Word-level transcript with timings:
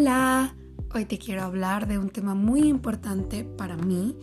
Hola, 0.00 0.56
hoy 0.94 1.04
te 1.04 1.18
quiero 1.18 1.42
hablar 1.42 1.86
de 1.86 1.98
un 1.98 2.08
tema 2.08 2.34
muy 2.34 2.62
importante 2.62 3.44
para 3.44 3.76
mí 3.76 4.16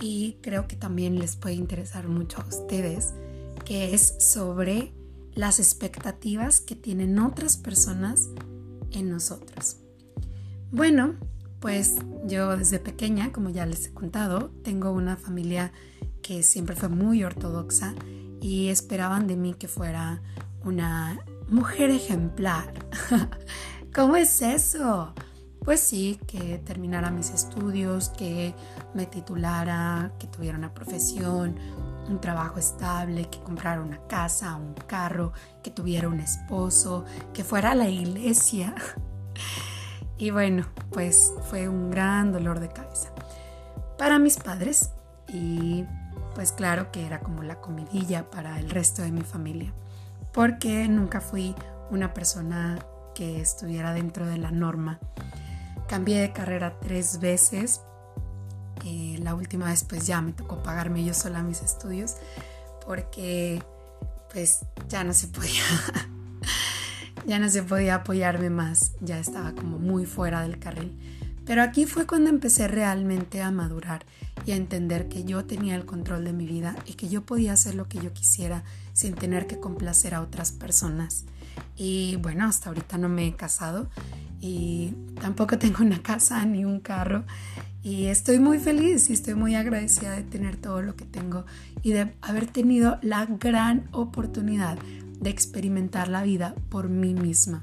y 0.00 0.38
creo 0.42 0.66
que 0.66 0.74
también 0.74 1.20
les 1.20 1.36
puede 1.36 1.54
interesar 1.54 2.08
mucho 2.08 2.40
a 2.40 2.46
ustedes, 2.48 3.14
que 3.64 3.94
es 3.94 4.16
sobre 4.18 4.92
las 5.34 5.60
expectativas 5.60 6.60
que 6.60 6.74
tienen 6.74 7.20
otras 7.20 7.56
personas 7.56 8.28
en 8.90 9.08
nosotros. 9.08 9.76
Bueno, 10.72 11.14
pues 11.60 11.94
yo 12.26 12.56
desde 12.56 12.80
pequeña, 12.80 13.30
como 13.30 13.50
ya 13.50 13.66
les 13.66 13.86
he 13.86 13.94
contado, 13.94 14.50
tengo 14.64 14.90
una 14.90 15.16
familia 15.16 15.70
que 16.22 16.42
siempre 16.42 16.74
fue 16.74 16.88
muy 16.88 17.22
ortodoxa 17.22 17.94
y 18.40 18.66
esperaban 18.66 19.28
de 19.28 19.36
mí 19.36 19.54
que 19.54 19.68
fuera 19.68 20.22
una 20.64 21.24
mujer 21.48 21.90
ejemplar. 21.90 22.74
¿Cómo 23.98 24.14
es 24.14 24.42
eso? 24.42 25.12
Pues 25.64 25.80
sí, 25.80 26.20
que 26.28 26.58
terminara 26.58 27.10
mis 27.10 27.30
estudios, 27.30 28.10
que 28.10 28.54
me 28.94 29.06
titulara, 29.06 30.12
que 30.20 30.28
tuviera 30.28 30.56
una 30.56 30.72
profesión, 30.72 31.56
un 32.08 32.20
trabajo 32.20 32.60
estable, 32.60 33.28
que 33.28 33.40
comprara 33.40 33.82
una 33.82 33.98
casa, 34.06 34.54
un 34.54 34.74
carro, 34.74 35.32
que 35.64 35.72
tuviera 35.72 36.06
un 36.06 36.20
esposo, 36.20 37.06
que 37.34 37.42
fuera 37.42 37.72
a 37.72 37.74
la 37.74 37.88
iglesia. 37.88 38.72
Y 40.16 40.30
bueno, 40.30 40.66
pues 40.90 41.32
fue 41.48 41.68
un 41.68 41.90
gran 41.92 42.32
dolor 42.32 42.58
de 42.58 42.68
cabeza 42.68 43.10
para 43.96 44.18
mis 44.18 44.36
padres 44.36 44.90
y 45.28 45.84
pues 46.34 46.50
claro 46.50 46.90
que 46.90 47.06
era 47.06 47.20
como 47.20 47.44
la 47.44 47.60
comidilla 47.60 48.28
para 48.28 48.58
el 48.58 48.68
resto 48.68 49.02
de 49.02 49.12
mi 49.12 49.22
familia, 49.22 49.72
porque 50.32 50.88
nunca 50.88 51.20
fui 51.20 51.54
una 51.92 52.14
persona 52.14 52.80
que 53.18 53.40
estuviera 53.40 53.92
dentro 53.92 54.26
de 54.26 54.38
la 54.38 54.52
norma. 54.52 55.00
Cambié 55.88 56.20
de 56.20 56.32
carrera 56.32 56.78
tres 56.80 57.18
veces. 57.18 57.80
Eh, 58.84 59.18
la 59.20 59.34
última 59.34 59.66
vez 59.66 59.82
pues 59.82 60.06
ya 60.06 60.20
me 60.20 60.32
tocó 60.32 60.62
pagarme 60.62 61.04
yo 61.04 61.12
sola 61.12 61.42
mis 61.42 61.62
estudios 61.62 62.14
porque 62.86 63.60
pues 64.32 64.60
ya 64.88 65.02
no 65.02 65.12
se 65.12 65.26
podía 65.26 65.64
ya 67.26 67.40
no 67.40 67.48
se 67.48 67.64
podía 67.64 67.96
apoyarme 67.96 68.50
más, 68.50 68.92
ya 69.00 69.18
estaba 69.18 69.52
como 69.52 69.80
muy 69.80 70.06
fuera 70.06 70.42
del 70.42 70.60
carril. 70.60 70.96
Pero 71.44 71.62
aquí 71.62 71.86
fue 71.86 72.06
cuando 72.06 72.30
empecé 72.30 72.68
realmente 72.68 73.42
a 73.42 73.50
madurar 73.50 74.06
y 74.46 74.52
a 74.52 74.56
entender 74.56 75.08
que 75.08 75.24
yo 75.24 75.44
tenía 75.44 75.74
el 75.74 75.86
control 75.86 76.24
de 76.24 76.32
mi 76.32 76.46
vida 76.46 76.76
y 76.86 76.94
que 76.94 77.08
yo 77.08 77.26
podía 77.26 77.54
hacer 77.54 77.74
lo 77.74 77.88
que 77.88 77.98
yo 77.98 78.12
quisiera 78.12 78.62
sin 78.92 79.16
tener 79.16 79.48
que 79.48 79.58
complacer 79.58 80.14
a 80.14 80.20
otras 80.20 80.52
personas. 80.52 81.24
Y 81.76 82.16
bueno, 82.16 82.46
hasta 82.46 82.70
ahorita 82.70 82.98
no 82.98 83.08
me 83.08 83.26
he 83.26 83.36
casado 83.36 83.88
y 84.40 84.94
tampoco 85.20 85.58
tengo 85.58 85.82
una 85.84 86.02
casa 86.02 86.44
ni 86.44 86.64
un 86.64 86.80
carro. 86.80 87.24
Y 87.82 88.06
estoy 88.06 88.38
muy 88.38 88.58
feliz 88.58 89.08
y 89.08 89.12
estoy 89.12 89.34
muy 89.34 89.54
agradecida 89.54 90.12
de 90.12 90.22
tener 90.22 90.56
todo 90.56 90.82
lo 90.82 90.96
que 90.96 91.04
tengo 91.04 91.46
y 91.82 91.92
de 91.92 92.12
haber 92.20 92.46
tenido 92.46 92.98
la 93.02 93.24
gran 93.26 93.88
oportunidad 93.92 94.78
de 95.20 95.30
experimentar 95.30 96.08
la 96.08 96.22
vida 96.22 96.54
por 96.68 96.88
mí 96.88 97.14
misma. 97.14 97.62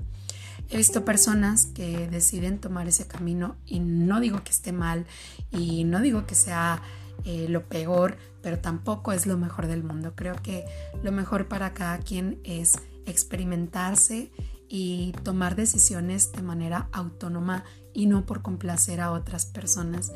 He 0.70 0.78
visto 0.78 1.06
personas 1.06 1.68
que 1.68 2.08
deciden 2.08 2.60
tomar 2.60 2.88
ese 2.88 3.08
camino 3.08 3.56
y 3.66 3.80
no 3.80 4.20
digo 4.20 4.44
que 4.44 4.52
esté 4.52 4.72
mal 4.72 5.06
y 5.52 5.84
no 5.84 6.02
digo 6.02 6.26
que 6.26 6.34
sea 6.34 6.82
eh, 7.24 7.48
lo 7.50 7.68
peor, 7.68 8.18
pero 8.42 8.60
tampoco 8.60 9.12
es 9.12 9.28
lo 9.28 9.38
mejor 9.38 9.68
del 9.68 9.84
mundo. 9.84 10.14
Creo 10.16 10.36
que 10.42 10.66
lo 11.04 11.12
mejor 11.12 11.48
para 11.48 11.74
cada 11.74 12.00
quien 12.00 12.40
es 12.44 12.74
experimentarse 13.06 14.32
y 14.68 15.14
tomar 15.24 15.56
decisiones 15.56 16.32
de 16.32 16.42
manera 16.42 16.90
autónoma 16.92 17.64
y 17.94 18.08
no 18.08 18.26
por 18.26 18.42
complacer 18.42 19.00
a 19.02 19.12
otras 19.12 19.46
personas. 19.46 20.12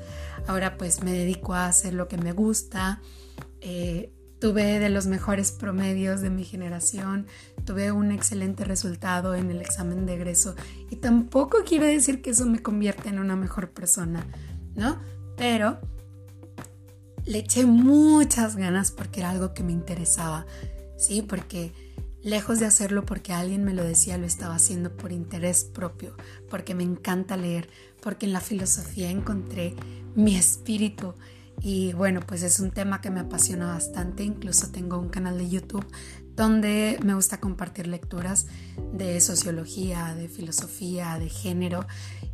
Ahora 0.47 0.77
pues 0.77 1.03
me 1.03 1.13
dedico 1.13 1.53
a 1.53 1.67
hacer 1.67 1.93
lo 1.93 2.07
que 2.07 2.17
me 2.17 2.33
gusta. 2.33 3.01
Eh, 3.61 4.11
tuve 4.39 4.79
de 4.79 4.89
los 4.89 5.05
mejores 5.05 5.51
promedios 5.51 6.21
de 6.21 6.29
mi 6.29 6.45
generación, 6.45 7.27
tuve 7.65 7.91
un 7.91 8.11
excelente 8.11 8.63
resultado 8.63 9.35
en 9.35 9.51
el 9.51 9.61
examen 9.61 10.05
de 10.05 10.15
egreso 10.15 10.55
y 10.89 10.95
tampoco 10.95 11.59
quiere 11.65 11.87
decir 11.87 12.21
que 12.21 12.29
eso 12.29 12.45
me 12.45 12.59
convierta 12.61 13.09
en 13.09 13.19
una 13.19 13.35
mejor 13.35 13.71
persona, 13.71 14.25
¿no? 14.75 14.97
Pero 15.35 15.79
le 17.25 17.39
eché 17.39 17.65
muchas 17.65 18.55
ganas 18.55 18.91
porque 18.91 19.19
era 19.19 19.29
algo 19.29 19.53
que 19.53 19.63
me 19.63 19.73
interesaba, 19.73 20.45
¿sí? 20.97 21.21
Porque 21.21 21.73
Lejos 22.21 22.59
de 22.59 22.65
hacerlo 22.65 23.05
porque 23.05 23.33
alguien 23.33 23.63
me 23.63 23.73
lo 23.73 23.83
decía, 23.83 24.17
lo 24.17 24.25
estaba 24.25 24.55
haciendo 24.55 24.95
por 24.95 25.11
interés 25.11 25.63
propio, 25.63 26.15
porque 26.49 26.75
me 26.75 26.83
encanta 26.83 27.37
leer, 27.37 27.69
porque 28.01 28.25
en 28.25 28.33
la 28.33 28.41
filosofía 28.41 29.09
encontré 29.09 29.75
mi 30.15 30.35
espíritu. 30.35 31.13
Y 31.61 31.93
bueno, 31.93 32.21
pues 32.25 32.43
es 32.43 32.59
un 32.59 32.71
tema 32.71 33.01
que 33.01 33.09
me 33.09 33.19
apasiona 33.19 33.67
bastante. 33.67 34.23
Incluso 34.23 34.71
tengo 34.71 34.97
un 34.97 35.09
canal 35.09 35.37
de 35.37 35.49
YouTube 35.49 35.85
donde 36.35 36.97
me 37.03 37.13
gusta 37.15 37.41
compartir 37.41 37.87
lecturas 37.87 38.47
de 38.93 39.19
sociología, 39.19 40.15
de 40.15 40.29
filosofía, 40.29 41.19
de 41.19 41.29
género. 41.29 41.85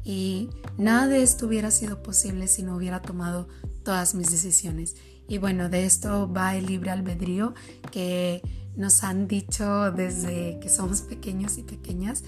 Y 0.03 0.49
nada 0.77 1.07
de 1.07 1.23
esto 1.23 1.47
hubiera 1.47 1.71
sido 1.71 2.03
posible 2.03 2.47
si 2.47 2.61
no 2.61 2.75
hubiera 2.75 3.01
tomado 3.01 3.47
todas 3.83 4.13
mis 4.13 4.29
decisiones. 4.29 4.95
Y 5.27 5.39
bueno, 5.39 5.69
de 5.69 5.85
esto 5.85 6.31
va 6.31 6.55
el 6.55 6.67
libre 6.67 6.91
albedrío 6.91 7.55
que 7.91 8.43
nos 8.75 9.03
han 9.03 9.27
dicho 9.27 9.91
desde 9.91 10.59
que 10.59 10.69
somos 10.69 11.01
pequeños 11.01 11.57
y 11.57 11.63
pequeñas, 11.63 12.23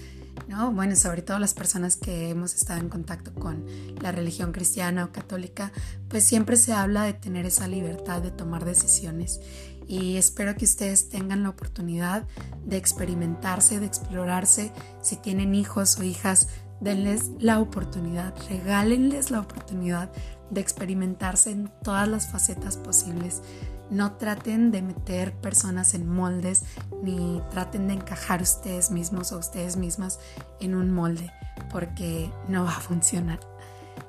¿no? 0.48 0.72
Bueno, 0.72 0.96
sobre 0.96 1.22
todo 1.22 1.38
las 1.38 1.54
personas 1.54 1.96
que 1.96 2.30
hemos 2.30 2.54
estado 2.54 2.80
en 2.80 2.88
contacto 2.88 3.34
con 3.34 3.64
la 4.00 4.12
religión 4.12 4.52
cristiana 4.52 5.04
o 5.04 5.12
católica, 5.12 5.72
pues 6.08 6.24
siempre 6.24 6.56
se 6.56 6.72
habla 6.72 7.04
de 7.04 7.12
tener 7.12 7.46
esa 7.46 7.68
libertad 7.68 8.22
de 8.22 8.30
tomar 8.30 8.64
decisiones. 8.64 9.40
Y 9.86 10.16
espero 10.16 10.54
que 10.54 10.66
ustedes 10.66 11.08
tengan 11.08 11.42
la 11.42 11.48
oportunidad 11.48 12.26
de 12.64 12.76
experimentarse, 12.76 13.80
de 13.80 13.86
explorarse. 13.86 14.70
Si 15.02 15.16
tienen 15.16 15.54
hijos 15.54 15.98
o 15.98 16.02
hijas, 16.02 16.48
denles 16.80 17.30
la 17.38 17.58
oportunidad, 17.58 18.34
regálenles 18.48 19.30
la 19.30 19.40
oportunidad 19.40 20.12
de 20.50 20.60
experimentarse 20.60 21.50
en 21.50 21.70
todas 21.82 22.08
las 22.08 22.30
facetas 22.30 22.76
posibles 22.76 23.42
no 23.90 24.12
traten 24.12 24.70
de 24.70 24.82
meter 24.82 25.32
personas 25.34 25.94
en 25.94 26.08
moldes 26.08 26.64
ni 27.02 27.42
traten 27.50 27.88
de 27.88 27.94
encajar 27.94 28.42
ustedes 28.42 28.90
mismos 28.90 29.32
o 29.32 29.38
ustedes 29.38 29.76
mismas 29.76 30.18
en 30.60 30.74
un 30.74 30.92
molde 30.92 31.32
porque 31.70 32.30
no 32.48 32.64
va 32.64 32.76
a 32.76 32.80
funcionar. 32.80 33.40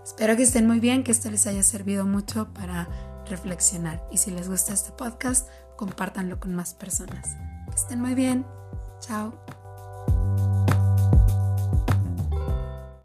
Espero 0.03 0.35
que 0.35 0.43
estén 0.43 0.67
muy 0.67 0.79
bien, 0.79 1.03
que 1.03 1.11
esto 1.11 1.29
les 1.29 1.47
haya 1.47 1.63
servido 1.63 2.05
mucho 2.05 2.53
para 2.53 2.87
reflexionar 3.27 4.03
y 4.11 4.17
si 4.17 4.31
les 4.31 4.49
gusta 4.49 4.73
este 4.73 4.91
podcast, 4.91 5.47
compártanlo 5.75 6.39
con 6.39 6.55
más 6.55 6.73
personas. 6.73 7.35
Que 7.69 7.75
estén 7.75 8.01
muy 8.01 8.15
bien. 8.15 8.45
Chao. 8.99 9.58